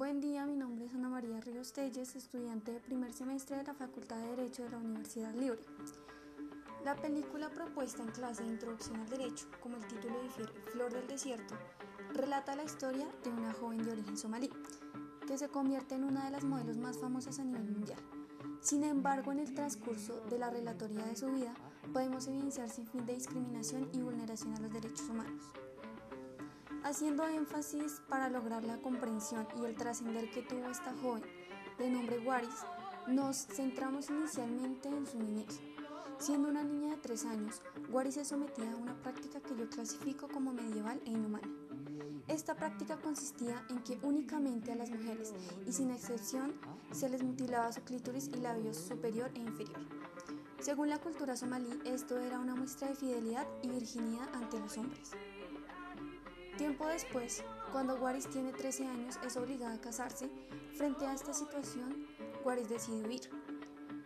[0.00, 3.74] Buen día, mi nombre es Ana María Ríos Telles, estudiante de primer semestre de la
[3.74, 5.60] Facultad de Derecho de la Universidad Libre.
[6.86, 11.06] La película propuesta en clase de Introducción al Derecho, como el título difiere, Flor del
[11.06, 11.54] Desierto,
[12.14, 14.48] relata la historia de una joven de origen somalí,
[15.26, 18.00] que se convierte en una de las modelos más famosas a nivel mundial.
[18.62, 21.52] Sin embargo, en el transcurso de la relatoría de su vida,
[21.92, 25.52] podemos evidenciar sin fin de discriminación y vulneración a los derechos humanos.
[26.82, 31.22] Haciendo énfasis para lograr la comprensión y el trascender que tuvo esta joven
[31.78, 32.64] de nombre Waris,
[33.06, 35.60] nos centramos inicialmente en su niñez.
[36.18, 40.28] Siendo una niña de tres años, Waris es sometida a una práctica que yo clasifico
[40.28, 41.48] como medieval e inhumana.
[42.28, 45.34] Esta práctica consistía en que únicamente a las mujeres,
[45.66, 46.54] y sin excepción,
[46.92, 49.80] se les mutilaba su clítoris y labios superior e inferior.
[50.60, 55.12] Según la cultura somalí, esto era una muestra de fidelidad y virginidad ante los hombres.
[56.60, 57.42] Tiempo después,
[57.72, 60.28] cuando Waris tiene 13 años, es obligada a casarse.
[60.74, 62.06] Frente a esta situación,
[62.44, 63.30] Waris decide huir.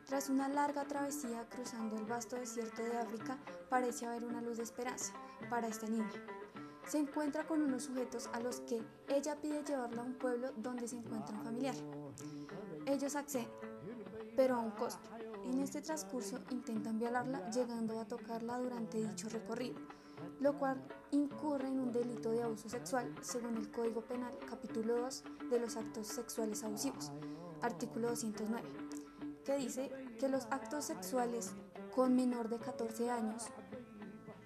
[0.06, 3.38] Tras una larga travesía cruzando el vasto desierto de África,
[3.68, 5.12] parece haber una luz de esperanza
[5.50, 6.12] para esta niña
[6.86, 10.86] se encuentra con unos sujetos a los que ella pide llevarla a un pueblo donde
[10.86, 11.74] se encuentra un familiar.
[12.84, 13.48] Ellos acceden,
[14.36, 15.08] pero a un costo.
[15.46, 19.80] En este transcurso intentan violarla llegando a tocarla durante dicho recorrido,
[20.40, 25.24] lo cual incurre en un delito de abuso sexual según el Código Penal capítulo 2
[25.50, 27.12] de los actos sexuales abusivos,
[27.62, 28.68] artículo 209,
[29.44, 31.52] que dice que los actos sexuales
[31.94, 33.44] con menor de 14 años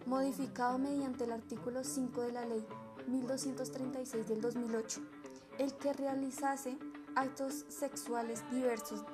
[0.07, 2.67] modificado mediante el artículo 5 de la Ley
[3.07, 5.01] 1236 del 2008,
[5.59, 6.79] el que realizase
[7.15, 9.05] actos sexuales diversos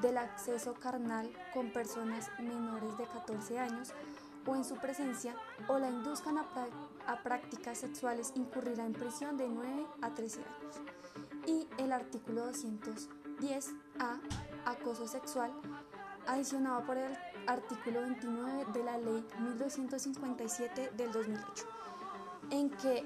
[0.00, 3.92] del acceso carnal con personas menores de 14 años
[4.46, 5.34] o en su presencia
[5.68, 6.44] o la induzcan a,
[7.06, 10.80] a, prácticas sexuales incurrirá en prisión de 9 a 13 años.
[11.46, 14.20] Y el artículo 210A,
[14.64, 15.52] acoso sexual,
[16.26, 21.66] adicionado por el artículo 29 de la Ley 1257 del 2008,
[22.50, 23.04] en que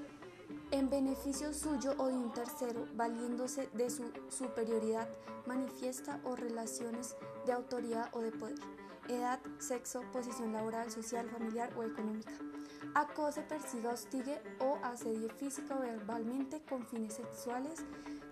[0.71, 5.09] en beneficio suyo o de un tercero, valiéndose de su superioridad
[5.47, 8.59] manifiesta o relaciones de autoridad o de poder,
[9.09, 12.33] edad, sexo, posición laboral, social, familiar o económica,
[12.95, 17.85] acose, persiga, hostigue o asedie física o verbalmente con fines sexuales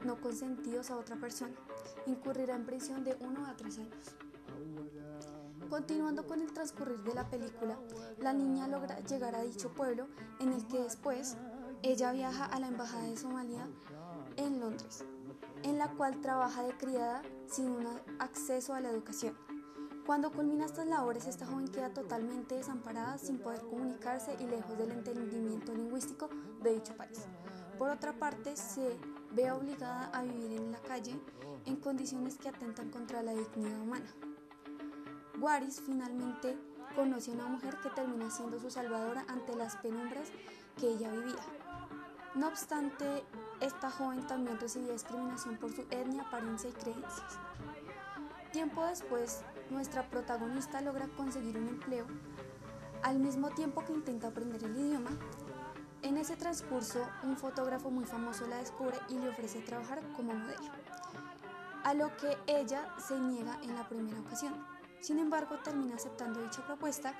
[0.04, 1.54] no consentidos a otra persona,
[2.06, 4.16] incurrirá en prisión de 1 a 3 años.
[5.68, 7.78] Continuando con el transcurrir de la película,
[8.18, 10.06] la niña logra llegar a dicho pueblo
[10.40, 11.36] en el que después
[11.82, 13.66] ella viaja a la Embajada de Somalia
[14.36, 15.04] en Londres,
[15.62, 17.86] en la cual trabaja de criada sin un
[18.18, 19.34] acceso a la educación.
[20.06, 24.90] Cuando culmina estas labores, esta joven queda totalmente desamparada, sin poder comunicarse y lejos del
[24.90, 26.28] entendimiento lingüístico
[26.60, 27.20] de dicho país.
[27.78, 28.98] Por otra parte, se
[29.30, 31.14] ve obligada a vivir en la calle
[31.66, 34.12] en condiciones que atentan contra la dignidad humana.
[35.40, 36.58] Waris finalmente
[36.96, 40.28] conoce a una mujer que termina siendo su salvadora ante las penumbras
[40.80, 41.42] que ella vivía.
[42.34, 43.24] No obstante,
[43.60, 47.38] esta joven también recibía discriminación por su etnia, apariencia y creencias.
[48.52, 52.06] Tiempo después, nuestra protagonista logra conseguir un empleo
[53.02, 55.08] al mismo tiempo que intenta aprender el idioma.
[56.02, 60.70] En ese transcurso, un fotógrafo muy famoso la descubre y le ofrece trabajar como modelo,
[61.82, 64.54] a lo que ella se niega en la primera ocasión.
[65.00, 67.14] Sin embargo, termina aceptando dicha propuesta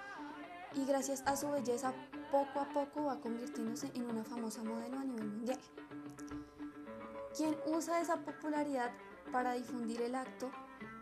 [0.75, 1.95] y gracias a su belleza
[2.31, 5.59] poco a poco va convirtiéndose en una famosa modelo a nivel mundial.
[7.35, 8.91] Quien usa esa popularidad
[9.33, 10.51] para difundir el acto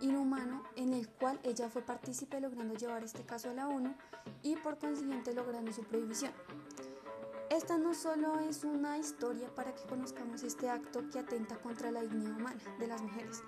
[0.00, 3.94] inhumano en el cual ella fue partícipe logrando llevar este caso a la ONU
[4.42, 6.32] y por consiguiente logrando su prohibición.
[7.50, 12.02] Esta no solo es una historia para que conozcamos este acto que atenta contra la
[12.02, 13.42] dignidad humana de las mujeres,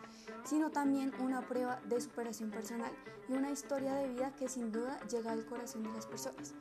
[0.44, 2.91] sino también una prueba de superación personal
[3.28, 6.53] y una historia de vida que sin duda llega al corazón de las personas,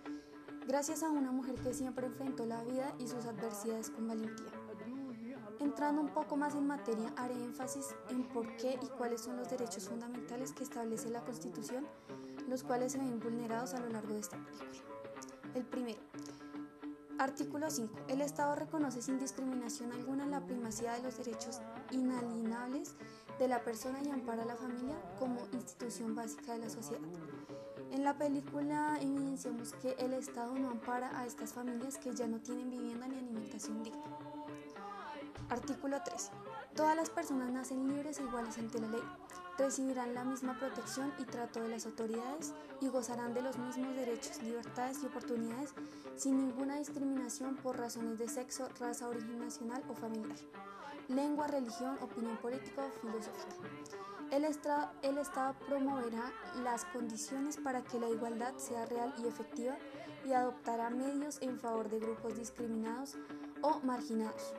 [0.68, 4.61] gracias a una mujer que siempre enfrentó la vida y sus adversidades con valentía.
[5.62, 9.48] Entrando un poco más en materia, haré énfasis en por qué y cuáles son los
[9.48, 11.86] derechos fundamentales que establece la Constitución,
[12.50, 14.82] los cuales se ven vulnerados a lo largo de esta película.
[15.54, 16.00] El primero,
[17.20, 17.94] Artículo 5.
[18.08, 21.62] El Estado reconoce sin discriminación alguna la primacía de los derechos
[21.92, 22.96] inalienables
[23.38, 27.02] de la persona y ampara a la familia como institución básica de la sociedad.
[27.92, 32.40] En la película evidenciamos que el Estado no ampara a estas familias que ya no
[32.40, 34.02] tienen vivienda ni alimentación digna.
[35.52, 36.32] Artículo 3.
[36.78, 39.04] Todas las personas nacen libres e iguales ante la ley
[39.58, 44.42] recibirán la misma protección y trato de las autoridades y gozarán de los mismos derechos,
[44.42, 45.74] libertades y oportunidades
[46.16, 50.38] sin ninguna discriminación por razones de sexo, raza, origen nacional o familiar.
[51.10, 53.68] lengua, religión, opinión política o filosófica.
[54.32, 56.32] El, el Estado promoverá
[56.64, 59.76] las condiciones para que la igualdad sea real y efectiva
[60.26, 63.18] y adoptará medios en favor de grupos discriminados
[63.62, 64.54] o marginados.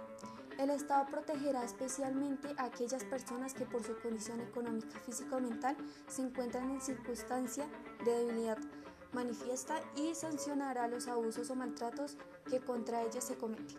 [0.62, 5.76] El Estado protegerá especialmente a aquellas personas que por su condición económica, física o mental
[6.06, 7.66] se encuentran en circunstancia
[8.04, 8.58] de debilidad
[9.12, 12.16] manifiesta y sancionará los abusos o maltratos
[12.48, 13.76] que contra ellas se cometen.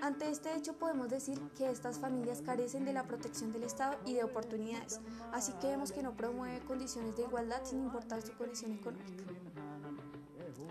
[0.00, 4.14] Ante este hecho podemos decir que estas familias carecen de la protección del Estado y
[4.14, 4.98] de oportunidades,
[5.32, 9.22] así que vemos que no promueve condiciones de igualdad sin importar su condición económica.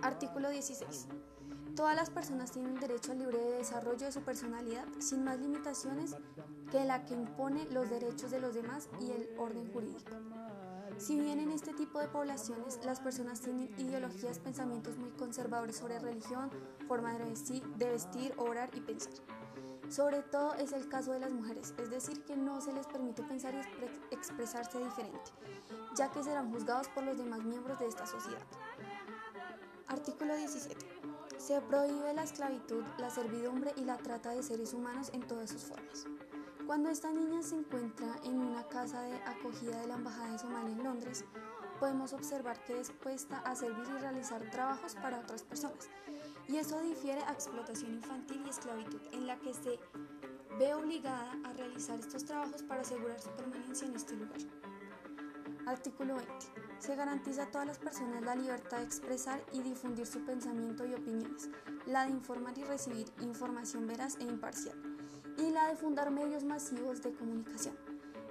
[0.01, 1.07] Artículo 16.
[1.77, 6.15] Todas las personas tienen derecho al libre desarrollo de su personalidad sin más limitaciones
[6.71, 10.09] que la que impone los derechos de los demás y el orden jurídico.
[10.97, 15.99] Si bien en este tipo de poblaciones las personas tienen ideologías, pensamientos muy conservadores sobre
[15.99, 16.49] religión,
[16.87, 17.25] forma de
[17.77, 19.13] vestir, orar y pensar.
[19.87, 23.21] Sobre todo es el caso de las mujeres, es decir, que no se les permite
[23.21, 25.31] pensar y expresarse diferente,
[25.95, 28.41] ya que serán juzgados por los demás miembros de esta sociedad.
[29.87, 30.96] Artículo 17.
[31.47, 35.61] Se prohíbe la esclavitud, la servidumbre y la trata de seres humanos en todas sus
[35.61, 36.05] formas.
[36.65, 40.75] Cuando esta niña se encuentra en una casa de acogida de la Embajada de Somalia
[40.75, 41.23] en Londres,
[41.79, 45.87] podemos observar que es puesta a servir y realizar trabajos para otras personas.
[46.49, 49.79] Y eso difiere a explotación infantil y esclavitud, en la que se
[50.59, 54.41] ve obligada a realizar estos trabajos para asegurar su permanencia en este lugar.
[55.65, 56.66] Artículo 20.
[56.79, 60.93] Se garantiza a todas las personas la libertad de expresar y difundir su pensamiento y
[60.93, 61.49] opiniones,
[61.85, 64.77] la de informar y recibir información veraz e imparcial,
[65.37, 67.75] y la de fundar medios masivos de comunicación.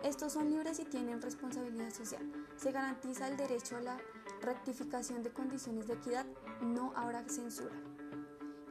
[0.04, 2.22] Estos son libres y tienen responsabilidad social.
[2.56, 3.98] Se garantiza el derecho a la
[4.40, 6.26] rectificación de condiciones de equidad,
[6.60, 7.74] no habrá censura.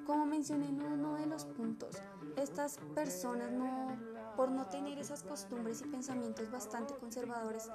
[0.06, 1.98] Como mencioné en uno de los puntos,
[2.38, 3.98] estas personas no,
[4.36, 7.70] por no tener esas costumbres y pensamientos bastante conservadores,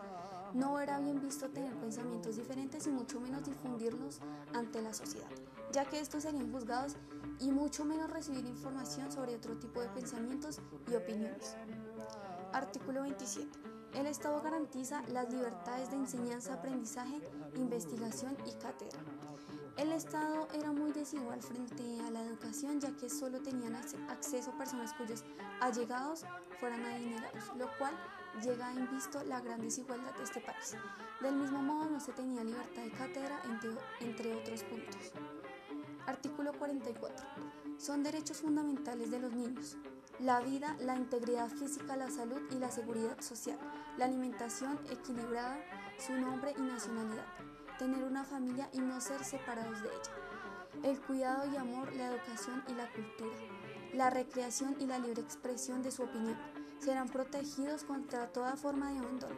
[0.52, 4.20] no era bien visto tener pensamientos diferentes y mucho menos difundirlos
[4.54, 5.30] ante la sociedad,
[5.72, 6.96] ya que estos serían juzgados
[7.38, 10.60] y mucho menos recibir información sobre otro tipo de pensamientos
[10.90, 11.56] y opiniones.
[12.52, 13.48] Artículo 27.
[13.94, 17.20] El Estado garantiza las libertades de enseñanza, aprendizaje,
[17.56, 19.00] investigación y cátedra.
[19.76, 23.74] El Estado era muy desigual frente a la educación ya que solo tenían
[24.08, 25.24] acceso personas cuyos
[25.60, 26.24] allegados
[26.58, 27.94] fueran adinerados, lo cual
[28.42, 30.76] llega a invisto la gran desigualdad de este país.
[31.20, 33.70] Del mismo modo, no se tenía libertad de cátedra, entre,
[34.00, 35.12] entre otros puntos.
[36.06, 37.26] Artículo 44.
[37.78, 39.76] Son derechos fundamentales de los niños.
[40.18, 43.58] La vida, la integridad física, la salud y la seguridad social,
[43.96, 45.58] la alimentación equilibrada,
[45.98, 47.24] su nombre y nacionalidad,
[47.80, 52.62] tener una familia y no ser separados de ella, el cuidado y amor, la educación
[52.68, 53.34] y la cultura,
[53.94, 56.36] la recreación y la libre expresión de su opinión,
[56.78, 59.34] serán protegidos contra toda forma de abandono,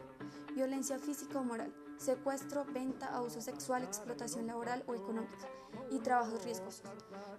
[0.53, 5.47] violencia física o moral, secuestro, venta, abuso sexual, explotación laboral o económica
[5.89, 6.83] y trabajos riesgosos.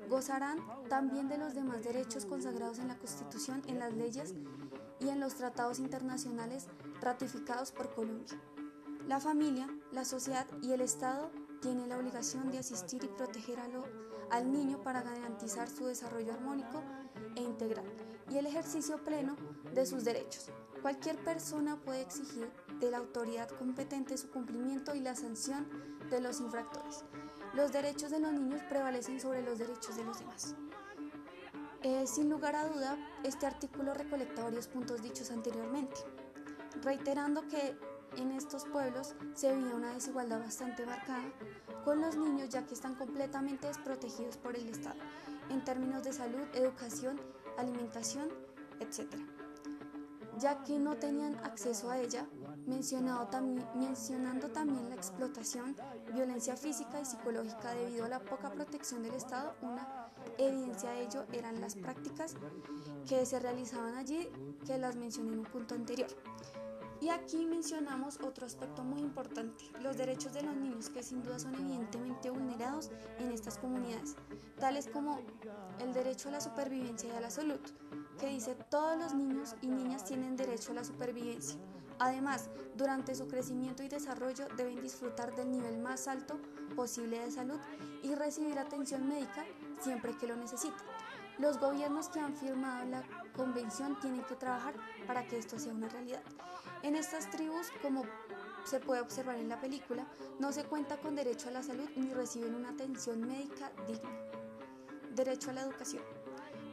[0.08, 0.58] Gozarán
[0.88, 4.32] también de los demás derechos consagrados en la Constitución, en las leyes
[5.00, 6.66] y en los tratados internacionales
[7.02, 8.40] ratificados por Colombia.
[9.06, 11.30] La familia, la sociedad y el Estado
[11.60, 13.58] tienen la obligación de asistir y proteger
[14.30, 16.82] al niño para garantizar su desarrollo armónico
[17.36, 17.84] e integral
[18.30, 19.36] y el ejercicio pleno
[19.74, 20.50] de sus derechos.
[20.80, 22.50] Cualquier persona puede exigir
[22.80, 25.68] de la autoridad competente su cumplimiento y la sanción
[26.08, 27.04] de los infractores.
[27.52, 30.54] Los derechos de los niños prevalecen sobre los derechos de los demás.
[31.82, 35.96] Eh, sin lugar a duda, este artículo recolecta varios puntos dichos anteriormente,
[36.82, 37.76] reiterando que
[38.16, 41.24] en estos pueblos se veía una desigualdad bastante marcada
[41.84, 45.00] con los niños ya que están completamente desprotegidos por el Estado
[45.50, 47.20] en términos de salud, educación
[47.56, 48.28] alimentación,
[48.80, 49.14] etc.
[50.38, 52.26] Ya que no tenían acceso a ella,
[52.66, 53.28] mencionado
[53.74, 55.76] mencionando también la explotación,
[56.12, 61.24] violencia física y psicológica debido a la poca protección del Estado, una evidencia de ello
[61.32, 62.34] eran las prácticas
[63.08, 64.28] que se realizaban allí,
[64.66, 66.08] que las mencioné en un punto anterior.
[67.04, 71.38] Y aquí mencionamos otro aspecto muy importante, los derechos de los niños que sin duda
[71.38, 74.16] son evidentemente vulnerados en estas comunidades,
[74.58, 75.20] tales como
[75.80, 77.60] el derecho a la supervivencia y a la salud,
[78.18, 81.60] que dice todos los niños y niñas tienen derecho a la supervivencia.
[81.98, 86.40] Además, durante su crecimiento y desarrollo deben disfrutar del nivel más alto
[86.74, 87.60] posible de salud
[88.02, 89.44] y recibir atención médica
[89.82, 90.86] siempre que lo necesiten.
[91.38, 93.02] Los gobiernos que han firmado la
[93.36, 94.74] convención tienen que trabajar
[95.06, 96.22] para que esto sea una realidad.
[96.82, 98.04] En estas tribus, como
[98.64, 100.06] se puede observar en la película,
[100.38, 104.10] no se cuenta con derecho a la salud ni reciben una atención médica digna.
[105.14, 106.02] Derecho a la educación.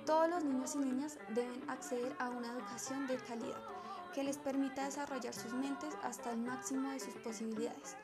[0.05, 3.61] Todos los niños y niñas deben acceder a una educación de calidad
[4.13, 7.95] que les permita desarrollar sus mentes hasta el máximo de sus posibilidades.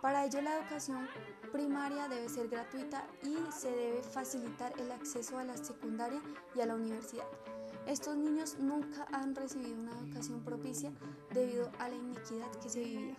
[0.00, 1.08] Para ello la educación
[1.52, 6.20] primaria debe ser gratuita y se debe facilitar el acceso a la secundaria
[6.56, 7.26] y a la universidad.
[7.86, 10.92] Estos niños nunca han recibido una educación propicia
[11.32, 13.16] debido a la inequidad que se vivía.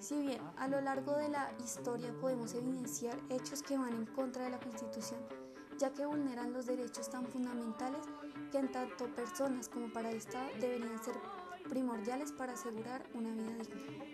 [0.00, 4.44] Si bien a lo largo de la historia podemos evidenciar hechos que van en contra
[4.44, 5.20] de la Constitución,
[5.78, 8.00] ya que vulneran los derechos tan fundamentales
[8.50, 11.14] que en tanto personas como para el Estado deberían ser
[11.68, 14.13] primordiales para asegurar una vida digna.